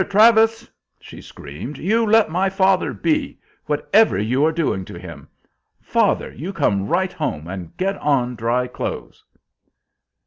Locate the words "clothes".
8.65-9.23